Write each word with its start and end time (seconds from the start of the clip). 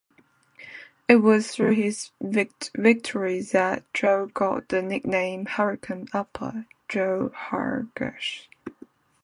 It 1.07 1.17
was 1.17 1.51
through 1.51 1.73
his 1.75 2.09
victories 2.19 3.51
that 3.51 3.83
Joe 3.93 4.25
got 4.33 4.69
the 4.69 4.81
nickname 4.81 5.45
"Hurricane 5.45 6.07
Upper" 6.11 6.65
Joe 6.89 7.29
Higashi. 7.51 8.47